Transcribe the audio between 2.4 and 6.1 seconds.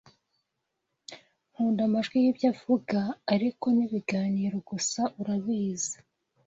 avuga, ariko ni ibiganiro gusa, urabizi.